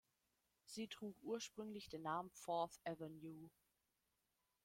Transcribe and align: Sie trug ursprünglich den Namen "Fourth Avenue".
Sie 0.65 0.87
trug 0.87 1.15
ursprünglich 1.21 1.87
den 1.87 2.01
Namen 2.01 2.31
"Fourth 2.31 2.79
Avenue". 2.85 3.51